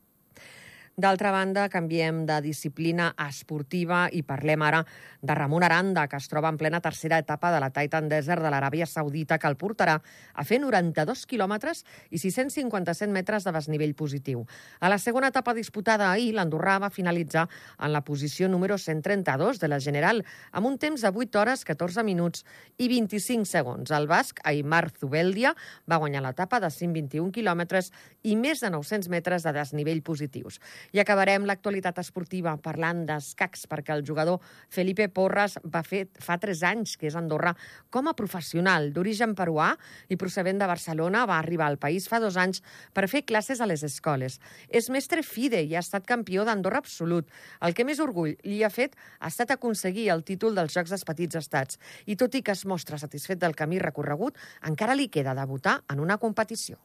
D'altra 0.98 1.30
banda, 1.30 1.68
canviem 1.70 2.24
de 2.26 2.40
disciplina 2.42 3.12
esportiva 3.22 4.08
i 4.10 4.24
parlem 4.26 4.64
ara 4.66 4.80
de 5.22 5.34
Ramon 5.38 5.62
Aranda, 5.62 6.08
que 6.10 6.18
es 6.18 6.26
troba 6.26 6.50
en 6.50 6.56
plena 6.58 6.80
tercera 6.82 7.20
etapa 7.22 7.52
de 7.54 7.60
la 7.62 7.68
Titan 7.70 8.08
Desert 8.10 8.42
de 8.42 8.50
l'Aràbia 8.50 8.86
Saudita, 8.90 9.38
que 9.38 9.46
el 9.46 9.54
portarà 9.54 9.94
a 10.34 10.44
fer 10.44 10.58
92 10.58 11.22
quilòmetres 11.30 11.84
i 12.10 12.18
657 12.18 13.14
metres 13.14 13.46
de 13.46 13.52
desnivell 13.54 13.94
positiu. 13.94 14.42
A 14.80 14.90
la 14.90 14.98
segona 14.98 15.30
etapa 15.30 15.54
disputada 15.54 16.08
ahir, 16.10 16.32
l'Andorrà 16.34 16.80
va 16.82 16.90
finalitzar 16.90 17.46
en 17.78 17.94
la 17.94 18.02
posició 18.02 18.50
número 18.50 18.74
132 18.74 19.62
de 19.62 19.70
la 19.70 19.78
General, 19.78 20.24
amb 20.50 20.66
un 20.66 20.80
temps 20.82 21.06
de 21.06 21.14
8 21.14 21.38
hores, 21.38 21.62
14 21.62 22.02
minuts 22.02 22.42
i 22.76 22.90
25 22.90 23.46
segons. 23.46 23.94
El 23.94 24.10
basc, 24.10 24.42
Aymar 24.42 24.90
Zubeldia, 24.98 25.54
va 25.86 26.02
guanyar 26.02 26.26
l'etapa 26.26 26.58
de 26.58 26.74
121 26.74 27.30
quilòmetres 27.30 27.92
i 28.26 28.34
més 28.34 28.66
de 28.66 28.74
900 28.74 29.14
metres 29.14 29.46
de 29.46 29.54
desnivell 29.54 30.02
positius. 30.02 30.58
I 30.96 31.02
acabarem 31.02 31.44
l'actualitat 31.44 31.98
esportiva 32.00 32.54
parlant 32.64 33.02
d'escacs, 33.08 33.66
perquè 33.68 33.92
el 33.92 34.04
jugador 34.08 34.40
Felipe 34.72 35.08
Porras 35.12 35.58
va 35.68 35.82
fer 35.84 36.06
fa 36.24 36.38
3 36.40 36.62
anys 36.70 36.96
que 36.96 37.10
és 37.10 37.16
a 37.16 37.20
Andorra 37.20 37.52
com 37.92 38.08
a 38.08 38.14
professional 38.16 38.88
d'origen 38.96 39.34
peruà 39.36 39.74
i 40.08 40.16
procedent 40.16 40.62
de 40.62 40.70
Barcelona. 40.70 41.26
Va 41.28 41.38
arribar 41.42 41.68
al 41.68 41.76
país 41.76 42.08
fa 42.08 42.22
dos 42.24 42.40
anys 42.40 42.62
per 42.96 43.04
fer 43.12 43.26
classes 43.28 43.60
a 43.60 43.68
les 43.68 43.84
escoles. 43.84 44.40
És 44.68 44.88
mestre 44.88 45.22
FIDE 45.22 45.60
i 45.68 45.76
ha 45.76 45.84
estat 45.84 46.08
campió 46.08 46.48
d'Andorra 46.48 46.80
absolut. 46.80 47.28
El 47.60 47.76
que 47.76 47.84
més 47.84 48.00
orgull 48.00 48.38
li 48.48 48.62
ha 48.64 48.72
fet 48.72 48.96
ha 49.20 49.28
estat 49.28 49.52
aconseguir 49.52 50.08
el 50.14 50.24
títol 50.24 50.56
dels 50.56 50.72
Jocs 50.72 50.96
dels 50.96 51.04
Petits 51.04 51.36
Estats. 51.36 51.76
I 52.06 52.16
tot 52.16 52.34
i 52.34 52.42
que 52.42 52.56
es 52.56 52.64
mostra 52.64 52.96
satisfet 52.96 53.40
del 53.42 53.56
camí 53.58 53.78
recorregut, 53.82 54.38
encara 54.64 54.96
li 54.96 55.12
queda 55.12 55.36
debutar 55.36 55.82
en 55.92 56.00
una 56.00 56.16
competició. 56.16 56.80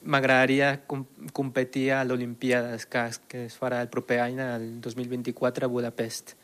M'agradaria 0.00 0.78
com 0.88 1.04
competir 1.36 1.90
a 1.92 2.00
l'Olimpiada 2.08 2.72
d'Escàs, 2.72 3.20
que 3.28 3.44
es 3.50 3.56
farà 3.60 3.82
el 3.84 3.90
proper 3.92 4.20
any, 4.24 4.38
el 4.40 4.68
2024, 4.80 5.66
a 5.66 5.68
Budapest. 5.68 6.34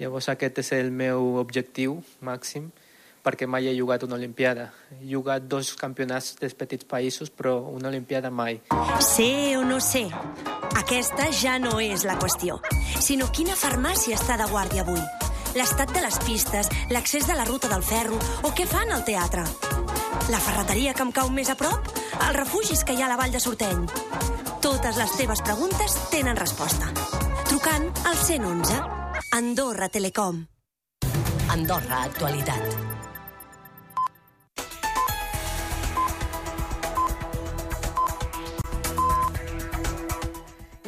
Llavors 0.00 0.28
aquest 0.28 0.60
és 0.60 0.72
el 0.76 0.90
meu 0.92 1.38
objectiu 1.40 1.96
màxim, 2.20 2.68
perquè 3.24 3.48
mai 3.48 3.68
he 3.68 3.74
jugat 3.76 4.04
una 4.04 4.18
Olimpiada. 4.18 4.68
He 4.98 5.08
jugat 5.14 5.48
dos 5.48 5.72
campionats 5.80 6.34
dels 6.40 6.54
petits 6.54 6.84
països, 6.84 7.32
però 7.32 7.56
una 7.72 7.88
Olimpiada 7.88 8.30
mai. 8.30 8.60
Sé 9.00 9.56
o 9.56 9.64
no 9.64 9.80
sé, 9.80 10.04
aquesta 10.76 11.30
ja 11.32 11.56
no 11.58 11.78
és 11.80 12.04
la 12.04 12.18
qüestió, 12.20 12.60
sinó 13.00 13.30
quina 13.32 13.56
farmàcia 13.56 14.20
està 14.20 14.36
de 14.40 14.48
guàrdia 14.52 14.84
avui. 14.84 15.00
L'estat 15.56 15.90
de 15.96 16.04
les 16.04 16.20
pistes, 16.22 16.68
l'accés 16.92 17.26
de 17.26 17.34
la 17.34 17.48
ruta 17.48 17.72
del 17.72 17.82
ferro 17.82 18.20
o 18.44 18.52
què 18.54 18.68
fan 18.68 18.92
al 18.92 19.08
teatre. 19.08 19.42
La 20.30 20.38
ferreteria 20.38 20.94
que 20.94 21.02
em 21.02 21.10
cau 21.16 21.32
més 21.32 21.50
a 21.50 21.56
prop? 21.58 21.99
Els 22.20 22.36
refugis 22.36 22.84
que 22.84 22.94
hi 22.94 23.02
ha 23.02 23.08
a 23.08 23.12
la 23.12 23.18
vall 23.20 23.32
de 23.34 23.40
Sorteny? 23.42 23.86
Totes 24.60 25.00
les 25.00 25.16
teves 25.16 25.42
preguntes 25.46 25.96
tenen 26.12 26.38
resposta. 26.38 26.92
Trucant 27.48 27.88
al 28.06 28.16
111. 28.26 28.78
Andorra 29.40 29.88
Telecom. 29.88 30.44
Andorra 31.50 32.04
Actualitat. 32.04 32.89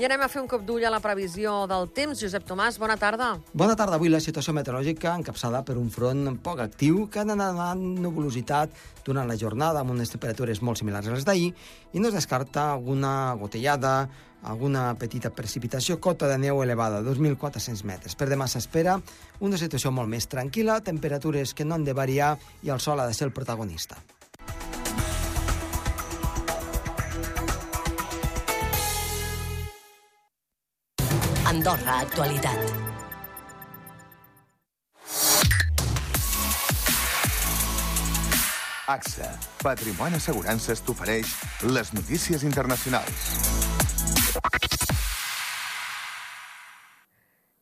I 0.02 0.06
anem 0.08 0.24
a 0.24 0.26
fer 0.26 0.40
un 0.42 0.48
cop 0.50 0.64
d'ull 0.66 0.82
a 0.82 0.90
la 0.90 0.98
previsió 0.98 1.60
del 1.70 1.84
temps. 1.94 2.18
Josep 2.18 2.42
Tomàs, 2.42 2.74
bona 2.82 2.96
tarda. 2.98 3.28
Bona 3.54 3.76
tarda. 3.78 4.00
Avui 4.00 4.10
la 4.10 4.18
situació 4.18 4.50
meteorològica 4.56 5.12
encapçada 5.14 5.60
per 5.62 5.76
un 5.78 5.92
front 5.94 6.40
poc 6.42 6.58
actiu 6.64 7.04
que 7.06 7.20
ha 7.20 7.22
anat 7.22 7.52
donant 7.52 7.84
nuvolositat 8.02 8.74
durant 9.06 9.30
la 9.30 9.36
jornada 9.38 9.78
amb 9.78 9.94
unes 9.94 10.10
temperatures 10.10 10.58
molt 10.58 10.80
similars 10.80 11.06
a 11.06 11.14
les 11.14 11.22
d'ahir 11.28 11.52
i 11.94 12.02
no 12.02 12.10
es 12.10 12.16
descarta 12.18 12.64
alguna 12.72 13.12
gotellada, 13.38 14.08
alguna 14.42 14.88
petita 14.98 15.30
precipitació, 15.30 16.00
cota 16.02 16.26
de 16.26 16.40
neu 16.48 16.64
elevada, 16.64 16.98
2.400 17.06 17.84
metres. 17.86 18.18
Per 18.18 18.26
demà 18.26 18.48
s'espera 18.50 18.96
una 19.38 19.60
situació 19.60 19.94
molt 19.94 20.10
més 20.10 20.26
tranquil·la, 20.26 20.80
temperatures 20.82 21.54
que 21.54 21.62
no 21.62 21.78
han 21.78 21.86
de 21.86 21.94
variar 21.94 22.32
i 22.66 22.74
el 22.74 22.82
sol 22.82 22.98
ha 22.98 23.06
de 23.06 23.14
ser 23.14 23.30
el 23.30 23.36
protagonista. 23.38 24.02
Andorra 31.62 32.00
Actualitat. 32.00 32.58
AXA, 38.88 39.28
Patrimoni 39.62 40.18
Assegurances 40.18 40.82
t'ofereix 40.82 41.36
les 41.70 41.94
notícies 41.94 42.42
internacionals. 42.42 43.30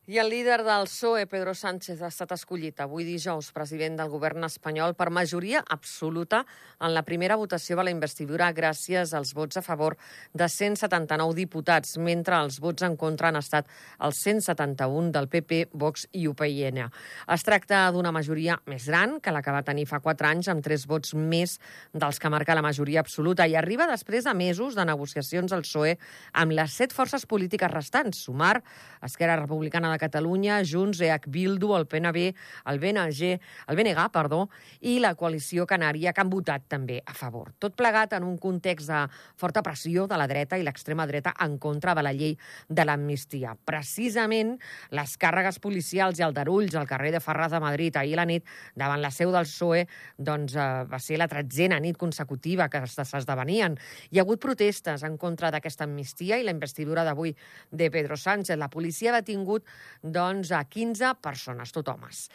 I 0.07 0.17
el 0.17 0.31
líder 0.31 0.63
del 0.63 0.87
PSOE, 0.89 1.27
Pedro 1.29 1.53
Sánchez, 1.53 1.99
ha 2.01 2.07
estat 2.09 2.31
escollit 2.33 2.79
avui 2.81 3.03
dijous 3.05 3.51
president 3.53 3.99
del 3.99 4.09
govern 4.09 4.47
espanyol 4.47 4.95
per 4.97 5.11
majoria 5.13 5.59
absoluta 5.61 6.39
en 6.81 6.95
la 6.95 7.03
primera 7.05 7.35
votació 7.37 7.77
de 7.77 7.85
la 7.85 7.93
investidura 7.93 8.47
gràcies 8.49 9.13
als 9.13 9.35
vots 9.37 9.59
a 9.59 9.61
favor 9.61 9.93
de 10.33 10.47
179 10.49 11.37
diputats, 11.37 11.99
mentre 12.01 12.39
els 12.41 12.57
vots 12.59 12.81
en 12.81 12.95
contra 12.97 13.29
han 13.29 13.37
estat 13.37 13.69
els 14.01 14.23
171 14.25 15.11
del 15.13 15.29
PP, 15.29 15.67
Vox 15.77 16.07
i 16.17 16.25
UPyN. 16.25 16.81
Es 17.29 17.45
tracta 17.45 17.83
d'una 17.93 18.09
majoria 18.11 18.57
més 18.65 18.89
gran 18.89 19.19
que 19.21 19.29
la 19.29 19.43
que 19.45 19.53
va 19.53 19.61
tenir 19.61 19.85
fa 19.85 20.01
4 20.01 20.31
anys, 20.31 20.49
amb 20.49 20.65
3 20.65 20.87
vots 20.89 21.13
més 21.13 21.59
dels 21.93 22.17
que 22.17 22.33
marca 22.33 22.57
la 22.57 22.65
majoria 22.65 23.05
absoluta, 23.05 23.45
i 23.45 23.53
arriba 23.53 23.85
després 23.85 24.25
de 24.25 24.33
mesos 24.33 24.73
de 24.73 24.89
negociacions 24.89 25.53
al 25.53 25.61
PSOE 25.61 25.93
amb 26.33 26.57
les 26.57 26.73
set 26.73 26.89
forces 26.89 27.29
polítiques 27.29 27.69
restants, 27.69 28.25
Sumar, 28.25 28.63
Esquerra 29.05 29.37
Republicana 29.45 29.90
de 29.91 29.99
Catalunya, 30.01 30.61
Junts, 30.67 31.01
EH 31.01 31.27
Bildu, 31.27 31.75
el 31.77 31.87
PNB, 31.87 32.31
el 32.71 32.79
BNG, 32.79 33.31
el 33.67 33.79
BNG, 33.79 34.07
perdó, 34.11 34.45
i 34.81 34.99
la 35.03 35.13
coalició 35.15 35.67
canària 35.69 36.13
que 36.13 36.23
han 36.23 36.31
votat 36.31 36.67
també 36.71 37.01
a 37.05 37.15
favor. 37.17 37.51
Tot 37.59 37.75
plegat 37.77 38.15
en 38.17 38.25
un 38.27 38.37
context 38.41 38.89
de 38.89 39.01
forta 39.39 39.63
pressió 39.65 40.07
de 40.07 40.17
la 40.19 40.27
dreta 40.27 40.57
i 40.57 40.65
l'extrema 40.65 41.07
dreta 41.09 41.33
en 41.43 41.57
contra 41.61 41.95
de 41.95 42.03
la 42.05 42.13
llei 42.13 42.37
de 42.69 42.85
l'amnistia. 42.85 43.55
Precisament 43.65 44.57
les 44.95 45.15
càrregues 45.21 45.59
policials 45.63 46.19
i 46.19 46.25
aldarulls 46.25 46.75
al 46.75 46.89
carrer 46.89 47.13
de 47.15 47.21
Ferraz 47.23 47.51
de 47.51 47.61
Madrid 47.63 47.97
ahir 47.97 48.17
la 48.19 48.25
nit 48.25 48.45
davant 48.75 49.01
la 49.01 49.11
seu 49.11 49.31
del 49.33 49.47
PSOE 49.47 49.85
doncs, 50.17 50.55
eh, 50.55 50.67
va 50.89 50.99
ser 50.99 51.19
la 51.19 51.29
tretzena 51.31 51.79
nit 51.79 51.97
consecutiva 51.97 52.69
que 52.69 52.83
s'esdevenien. 52.87 53.77
Hi 54.11 54.19
ha 54.19 54.25
hagut 54.25 54.41
protestes 54.41 55.03
en 55.07 55.17
contra 55.17 55.51
d'aquesta 55.51 55.85
amnistia 55.85 56.39
i 56.39 56.45
la 56.47 56.55
investidura 56.55 57.05
d'avui 57.07 57.35
de 57.71 57.89
Pedro 57.91 58.17
Sánchez. 58.17 58.57
La 58.57 58.69
policia 58.69 59.11
ha 59.11 59.19
detingut 59.19 59.65
doncs, 60.03 60.51
a 60.51 60.63
15 60.65 61.15
persones, 61.21 61.73
tot 61.75 61.89
homes. 61.91 62.27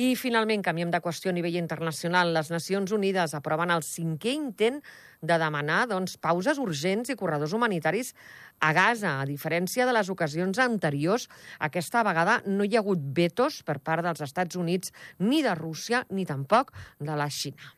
I 0.00 0.14
finalment, 0.18 0.64
canviem 0.66 0.90
de 0.90 1.00
qüestió 1.02 1.30
a 1.30 1.36
nivell 1.36 1.60
internacional. 1.60 2.32
Les 2.34 2.50
Nacions 2.50 2.94
Unides 2.96 3.36
aproven 3.38 3.70
el 3.74 3.84
cinquè 3.86 4.34
intent 4.34 4.80
de 5.24 5.38
demanar 5.40 5.84
doncs, 5.90 6.16
pauses 6.18 6.58
urgents 6.58 7.12
i 7.12 7.18
corredors 7.20 7.54
humanitaris 7.54 8.14
a 8.60 8.72
Gaza. 8.76 9.20
A 9.20 9.28
diferència 9.28 9.86
de 9.86 9.94
les 9.94 10.10
ocasions 10.10 10.58
anteriors, 10.62 11.28
aquesta 11.58 12.02
vegada 12.06 12.40
no 12.46 12.66
hi 12.66 12.74
ha 12.74 12.82
hagut 12.82 13.06
vetos 13.14 13.62
per 13.62 13.78
part 13.78 14.04
dels 14.04 14.24
Estats 14.26 14.58
Units, 14.58 14.92
ni 15.18 15.42
de 15.46 15.54
Rússia, 15.54 16.04
ni 16.10 16.26
tampoc 16.26 16.74
de 17.00 17.16
la 17.16 17.30
Xina. 17.30 17.74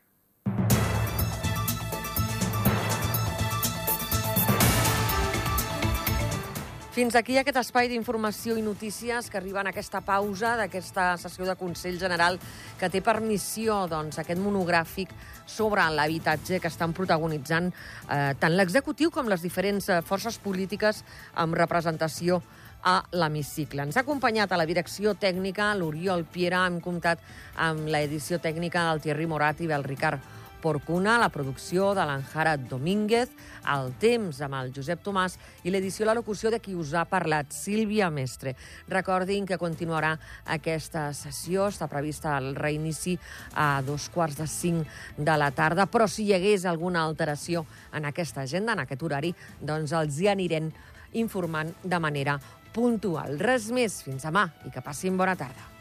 Fins 6.96 7.12
aquí 7.12 7.34
aquest 7.36 7.58
espai 7.60 7.90
d'informació 7.90 8.54
i 8.56 8.62
notícies 8.64 9.26
que 9.28 9.36
arriben 9.36 9.68
a 9.68 9.72
aquesta 9.74 10.00
pausa 10.00 10.54
d'aquesta 10.56 11.18
sessió 11.20 11.44
de 11.44 11.52
Consell 11.60 11.98
General 12.00 12.38
que 12.80 12.88
té 12.88 13.02
per 13.04 13.18
missió 13.20 13.82
doncs, 13.90 14.16
aquest 14.22 14.40
monogràfic 14.40 15.12
sobre 15.44 15.84
l'habitatge 15.92 16.56
que 16.56 16.70
estan 16.72 16.94
protagonitzant 16.96 17.68
eh, 17.68 18.32
tant 18.40 18.56
l'executiu 18.56 19.12
com 19.12 19.28
les 19.28 19.44
diferents 19.44 19.90
eh, 19.92 20.00
forces 20.08 20.40
polítiques 20.40 21.02
amb 21.36 21.60
representació 21.60 22.40
a 22.80 23.02
l'hemicicle. 23.12 23.84
Ens 23.84 24.00
ha 24.00 24.06
acompanyat 24.06 24.56
a 24.56 24.62
la 24.62 24.64
direcció 24.64 25.12
tècnica 25.20 25.74
l'Oriol 25.76 26.24
Piera, 26.24 26.64
hem 26.64 26.80
comptat 26.80 27.20
amb 27.60 27.92
l'edició 27.92 28.40
tècnica 28.40 28.88
del 28.88 29.04
Thierry 29.04 29.28
Morat 29.28 29.60
i 29.60 29.68
del 29.68 29.84
Ricard 29.84 30.45
Porcuna, 30.62 31.18
la 31.20 31.28
producció 31.28 31.92
de 31.94 32.04
l'Anjara 32.08 32.56
Domínguez, 32.56 33.30
el 33.72 33.92
temps 34.00 34.40
amb 34.42 34.56
el 34.58 34.72
Josep 34.74 35.02
Tomàs 35.04 35.36
i 35.66 35.72
l'edició 35.72 36.06
la 36.08 36.14
locució 36.16 36.50
de 36.50 36.60
qui 36.62 36.74
us 36.74 36.94
ha 36.94 37.04
parlat, 37.08 37.52
Sílvia 37.54 38.08
Mestre. 38.10 38.54
Recordin 38.88 39.46
que 39.46 39.60
continuarà 39.60 40.14
aquesta 40.56 41.10
sessió, 41.14 41.68
està 41.68 41.90
prevista 41.92 42.36
el 42.40 42.54
reinici 42.56 43.16
a 43.54 43.82
dos 43.86 44.08
quarts 44.14 44.40
de 44.40 44.48
cinc 44.50 44.98
de 45.18 45.38
la 45.38 45.52
tarda, 45.52 45.86
però 45.86 46.08
si 46.08 46.26
hi 46.26 46.34
hagués 46.36 46.66
alguna 46.66 47.04
alteració 47.04 47.66
en 47.94 48.08
aquesta 48.08 48.46
agenda, 48.46 48.72
en 48.72 48.84
aquest 48.86 49.02
horari, 49.02 49.34
doncs 49.60 49.92
els 49.92 50.20
hi 50.20 50.32
anirem 50.32 50.72
informant 51.16 51.76
de 51.84 52.02
manera 52.02 52.40
puntual. 52.76 53.38
Res 53.40 53.70
més, 53.72 54.02
fins 54.04 54.26
demà 54.28 54.48
i 54.66 54.74
que 54.74 54.84
passin 54.84 55.16
bona 55.16 55.36
tarda. 55.38 55.75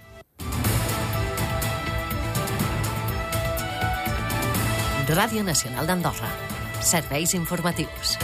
Ràdio 5.13 5.43
Nacional 5.45 5.85
d'Andorra. 5.85 6.31
Serveis 6.81 7.35
informatius. 7.37 8.17